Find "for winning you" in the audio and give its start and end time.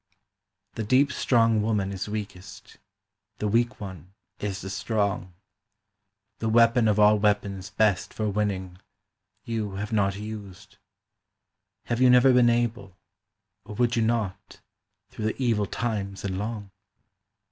8.11-9.73